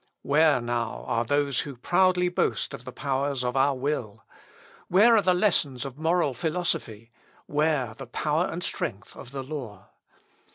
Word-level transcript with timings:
Where, 0.23 0.59
now, 0.59 1.03
are 1.07 1.23
those 1.23 1.59
who 1.59 1.75
proudly 1.77 2.27
boast 2.27 2.73
of 2.73 2.85
the 2.85 2.91
powers 2.91 3.43
of 3.43 3.55
our 3.55 3.75
will? 3.75 4.25
where 4.87 5.15
are 5.15 5.21
the 5.21 5.35
lessons 5.35 5.85
of 5.85 5.99
moral 5.99 6.33
philosophy? 6.33 7.11
where 7.45 7.93
the 7.93 8.07
power 8.07 8.47
and 8.51 8.63
strength 8.63 9.15
of 9.15 9.29
the 9.29 9.43
law? 9.43 9.89